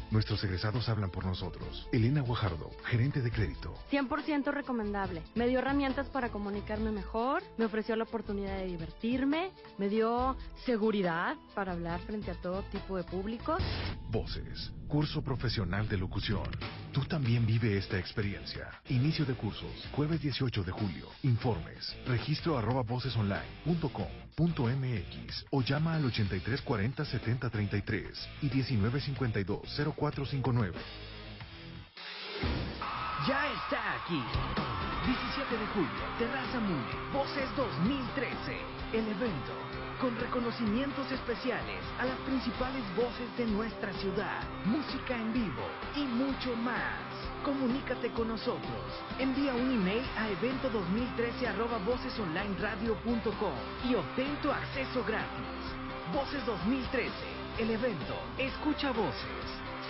[0.10, 1.88] Nuestros egresados hablan por nosotros.
[1.91, 3.74] Elena Guajardo, gerente de crédito.
[3.91, 5.22] 100% recomendable.
[5.36, 11.36] Me dio herramientas para comunicarme mejor, me ofreció la oportunidad de divertirme, me dio seguridad
[11.53, 13.62] para hablar frente a todo tipo de públicos.
[14.10, 16.50] Voces, curso profesional de locución.
[16.92, 18.72] Tú también vive esta experiencia.
[18.90, 21.06] Inicio de cursos, jueves 18 de julio.
[21.24, 30.76] Informes, registro arroba vocesonline.com.mx o llama al 8340 7033 y 1952 0459.
[33.28, 34.24] Ya está aquí.
[35.06, 38.58] 17 de julio, Terraza Mundi, Voces 2013.
[38.94, 39.54] El evento
[40.00, 45.64] con reconocimientos especiales a las principales voces de nuestra ciudad, música en vivo
[45.95, 47.02] y mucho más.
[47.43, 48.84] Comunícate con nosotros.
[49.20, 51.48] Envía un email a evento2013
[53.89, 55.74] y obtén tu acceso gratis.
[56.14, 57.12] Voces 2013,
[57.60, 58.14] el evento.
[58.38, 59.45] Escucha voces.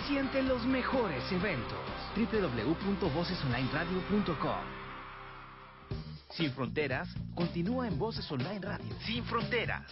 [0.06, 1.78] Siente los mejores eventos.
[2.16, 4.77] www.vocesonlineradio.com
[6.30, 8.94] sin Fronteras continúa en Voces Online Radio.
[9.06, 9.84] Sin Fronteras.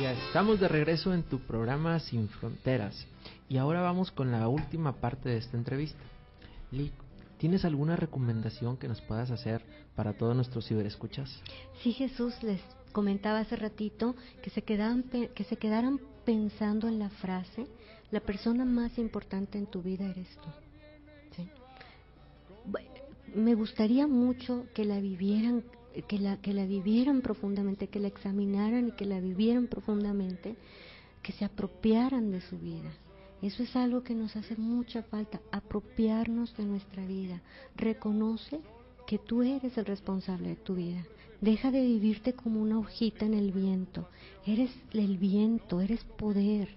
[0.00, 3.06] Ya estamos de regreso en tu programa Sin Fronteras.
[3.48, 5.98] Y ahora vamos con la última parte de esta entrevista.
[6.70, 6.92] Lee,
[7.38, 9.64] ¿tienes alguna recomendación que nos puedas hacer
[9.94, 11.42] para todos nuestros ciberescuchas?
[11.82, 12.60] Sí, Jesús, les
[12.92, 17.66] comentaba hace ratito que se, quedaban, que se quedaran pensando en la frase,
[18.10, 20.65] la persona más importante en tu vida eres tú
[23.34, 25.64] me gustaría mucho que la vivieran
[26.08, 30.56] que la que la vivieran profundamente, que la examinaran y que la vivieran profundamente,
[31.22, 32.92] que se apropiaran de su vida.
[33.42, 37.42] Eso es algo que nos hace mucha falta, apropiarnos de nuestra vida.
[37.76, 38.60] Reconoce
[39.06, 41.06] que tú eres el responsable de tu vida.
[41.40, 44.08] Deja de vivirte como una hojita en el viento.
[44.46, 46.68] Eres el viento, eres poder.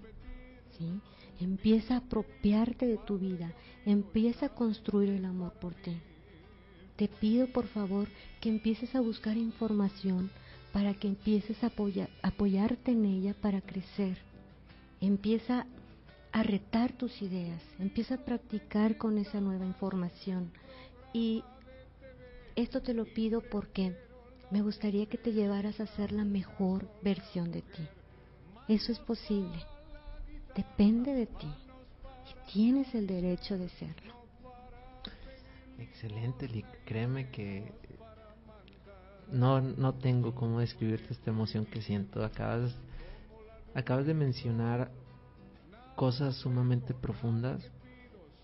[0.78, 1.00] ¿sí?
[1.40, 3.52] Empieza a apropiarte de tu vida.
[3.86, 5.96] Empieza a construir el amor por ti
[7.00, 8.08] te pido por favor
[8.42, 10.30] que empieces a buscar información
[10.70, 11.72] para que empieces a
[12.22, 14.18] apoyarte en ella para crecer.
[15.00, 15.64] Empieza
[16.30, 20.50] a retar tus ideas, empieza a practicar con esa nueva información.
[21.14, 21.42] Y
[22.54, 23.96] esto te lo pido porque
[24.50, 27.88] me gustaría que te llevaras a ser la mejor versión de ti.
[28.68, 29.64] Eso es posible.
[30.54, 31.48] Depende de ti.
[32.28, 34.19] Y tienes el derecho de serlo.
[35.80, 36.66] Excelente, Lick.
[36.84, 37.72] Créeme que
[39.32, 42.22] no, no tengo cómo describirte esta emoción que siento.
[42.22, 42.76] Acabas,
[43.74, 44.90] acabas de mencionar
[45.96, 47.62] cosas sumamente profundas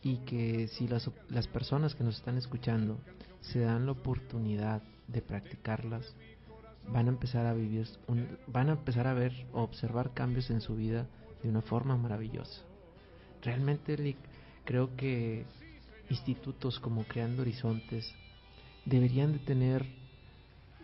[0.03, 2.99] y que si las, las personas que nos están escuchando
[3.41, 6.15] se dan la oportunidad de practicarlas,
[6.89, 7.87] van a empezar a vivir,
[8.47, 11.07] van a empezar a ver o observar cambios en su vida
[11.43, 12.63] de una forma maravillosa.
[13.43, 14.17] Realmente
[14.65, 15.45] creo que
[16.11, 18.15] institutos como Creando Horizontes
[18.85, 19.87] deberían de tener,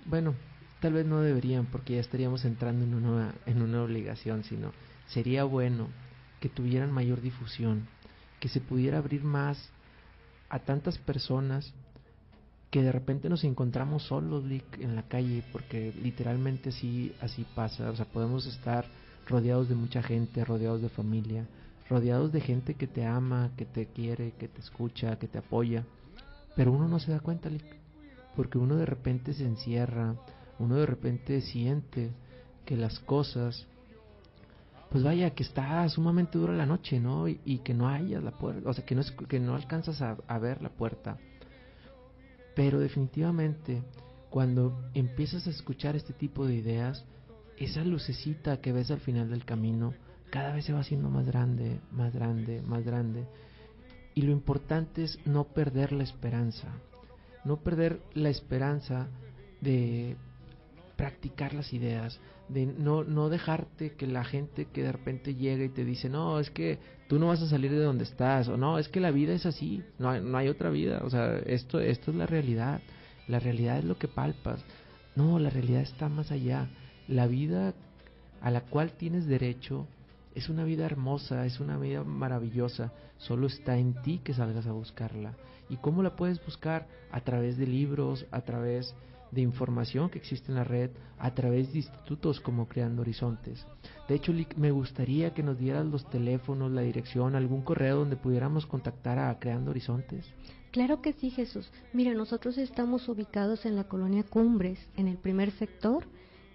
[0.07, 0.35] bueno,
[0.81, 4.73] tal vez no deberían porque ya estaríamos entrando en una, en una obligación, sino
[5.09, 5.89] sería bueno
[6.41, 7.87] que tuvieran mayor difusión,
[8.41, 9.71] que se pudiera abrir más
[10.49, 11.73] a tantas personas
[12.73, 14.45] que de repente nos encontramos solos
[14.79, 18.87] en la calle, porque literalmente así, así pasa, o sea, podemos estar
[19.29, 21.47] rodeados de mucha gente, rodeados de familia,
[21.93, 25.85] rodeados de gente que te ama, que te quiere, que te escucha, que te apoya,
[26.57, 27.51] pero uno no se da cuenta,
[28.35, 30.17] porque uno de repente se encierra,
[30.59, 32.11] uno de repente siente
[32.65, 33.67] que las cosas,
[34.91, 37.29] pues vaya, que está sumamente dura la noche, ¿no?
[37.29, 40.39] Y, que no hayas la puerta, o sea, que no, es, que no alcanzas a
[40.39, 41.19] ver la puerta
[42.55, 43.83] pero definitivamente,
[44.31, 47.05] cuando empiezas a escuchar este tipo de ideas,
[47.57, 49.95] esa lucecita que ves al final del camino
[50.33, 53.27] cada vez se va haciendo más grande, más grande, más grande.
[54.15, 56.69] Y lo importante es no perder la esperanza,
[57.45, 59.09] no perder la esperanza
[59.61, 60.17] de
[60.97, 62.19] practicar las ideas,
[62.49, 66.41] de no, no dejarte que la gente que de repente llega y te dice, no,
[66.41, 66.79] es que
[67.09, 69.45] tú no vas a salir de donde estás, o no, es que la vida es
[69.45, 72.81] así, no hay, no hay otra vida, o sea, esto, esto es la realidad,
[73.29, 74.65] la realidad es lo que palpas,
[75.15, 76.71] no, la realidad está más allá,
[77.07, 77.75] la vida
[78.41, 79.87] a la cual tienes derecho
[80.35, 84.73] es una vida hermosa, es una vida maravillosa, solo está en ti que salgas a
[84.73, 85.35] buscarla.
[85.69, 86.87] ¿Y cómo la puedes buscar?
[87.11, 88.95] A través de libros, a través
[89.33, 93.65] de información que existe en la red a través de institutos como Creando Horizontes.
[94.09, 98.67] De hecho, me gustaría que nos dieras los teléfonos, la dirección, algún correo donde pudiéramos
[98.67, 100.27] contactar a Creando Horizontes.
[100.73, 101.71] Claro que sí, Jesús.
[101.93, 106.05] Mira, nosotros estamos ubicados en la colonia Cumbres, en el primer sector,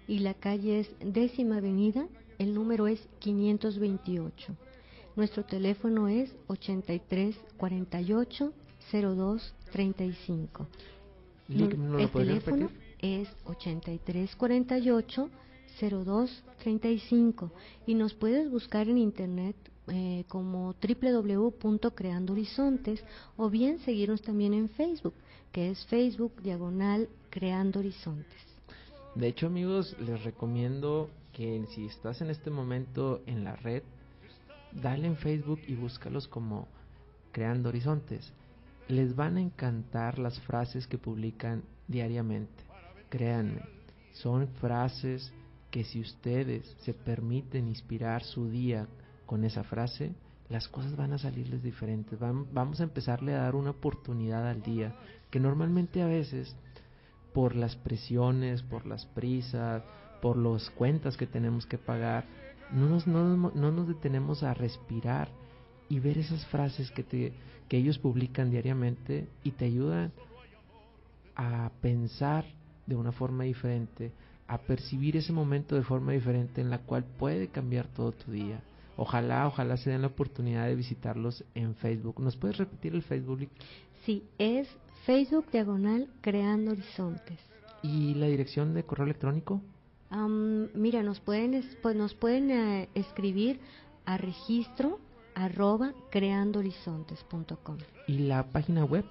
[0.06, 2.06] y la calle es décima avenida,
[2.38, 4.54] el número es 528.
[5.16, 8.52] Nuestro teléfono es 83 48
[8.92, 10.66] 02 35
[11.48, 12.70] el teléfono
[13.00, 15.30] es 8348
[15.80, 17.50] 0235
[17.86, 19.56] y nos puedes buscar en internet
[19.88, 23.02] eh, como www.creando horizontes
[23.36, 25.14] o bien seguirnos también en Facebook,
[25.52, 28.26] que es Facebook diagonal Creando Horizontes.
[29.14, 31.08] De hecho, amigos, les recomiendo
[31.38, 33.84] que si estás en este momento en la red,
[34.72, 36.66] dale en Facebook y búscalos como
[37.30, 38.32] Creando Horizontes
[38.88, 42.64] les van a encantar las frases que publican diariamente.
[43.08, 43.62] Créanme,
[44.14, 45.32] son frases
[45.70, 48.88] que si ustedes se permiten inspirar su día
[49.24, 50.14] con esa frase,
[50.48, 52.18] las cosas van a salirles diferentes.
[52.18, 54.96] vamos a empezarle a dar una oportunidad al día,
[55.30, 56.56] que normalmente a veces,
[57.32, 59.84] por las presiones, por las prisas,
[60.20, 62.24] por las cuentas que tenemos que pagar,
[62.72, 65.28] no nos, no, no nos detenemos a respirar
[65.88, 67.32] y ver esas frases que, te,
[67.68, 70.12] que ellos publican diariamente y te ayudan
[71.34, 72.44] a pensar
[72.86, 74.12] de una forma diferente,
[74.46, 78.60] a percibir ese momento de forma diferente en la cual puede cambiar todo tu día.
[78.96, 82.20] Ojalá, ojalá se den la oportunidad de visitarlos en Facebook.
[82.20, 83.48] ¿Nos puedes repetir el Facebook?
[84.04, 84.68] Sí, es
[85.06, 87.38] Facebook Diagonal Creando Horizontes.
[87.82, 89.62] ¿Y la dirección de correo electrónico?
[90.10, 93.60] Mira, nos pueden, pues, nos pueden eh, escribir
[94.04, 94.98] a registro
[95.34, 97.78] arroba creandohorizontes.com.
[98.06, 99.04] ¿Y la página web?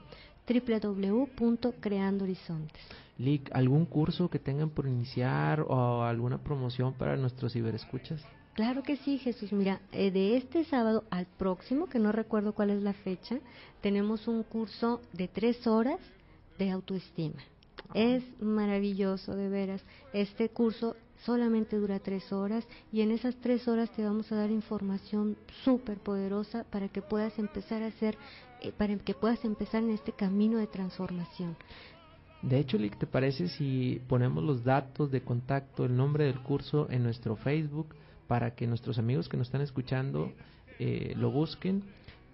[0.48, 2.82] www.creandohorizontes.
[3.18, 8.22] Lick, ¿algún curso que tengan por iniciar o alguna promoción para nuestros ciberescuchas?
[8.54, 9.52] Claro que sí, Jesús.
[9.52, 13.38] Mira, eh, de este sábado al próximo, que no recuerdo cuál es la fecha,
[13.82, 16.00] tenemos un curso de tres horas
[16.58, 17.40] de autoestima.
[17.94, 19.84] Es maravilloso, de veras.
[20.14, 24.52] Este curso solamente dura tres horas y en esas tres horas te vamos a dar
[24.52, 28.18] información súper poderosa para que puedas empezar a hacer,
[28.62, 31.56] eh, para que puedas empezar en este camino de transformación.
[32.42, 36.88] De hecho, Lick, ¿te parece si ponemos los datos de contacto, el nombre del curso
[36.92, 37.96] en nuestro Facebook
[38.28, 40.32] para que nuestros amigos que nos están escuchando
[40.80, 41.84] eh, lo busquen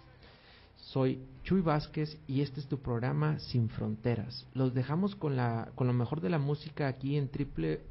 [0.85, 4.47] Soy Chuy Vázquez y este es tu programa Sin Fronteras.
[4.53, 7.31] Los dejamos con, la, lo mejor de la música aquí en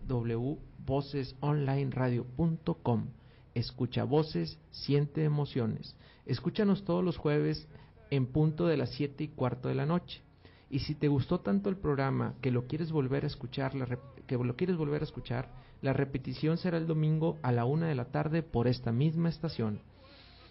[0.07, 3.07] www.vocesonlineradio.com.
[3.53, 5.97] Escucha voces, siente emociones.
[6.25, 7.67] Escúchanos todos los jueves
[8.11, 10.23] en punto de las 7 y cuarto de la noche.
[10.71, 14.39] Y si te gustó tanto el programa que lo quieres volver a escuchar, la que
[14.39, 15.51] lo quieres volver a escuchar,
[15.83, 19.81] la repetición será el domingo a la una de la tarde por esta misma estación.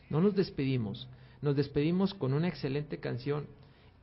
[0.09, 1.07] No nos despedimos,
[1.43, 3.47] nos despedimos con una excelente canción.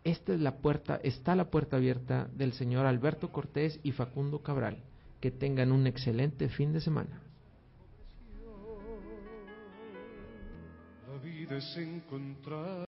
[0.05, 4.85] Esta es la puerta, está la puerta abierta del señor Alberto Cortés y Facundo Cabral.
[5.21, 7.23] Que tengan un excelente fin de semana.
[11.09, 12.90] La vida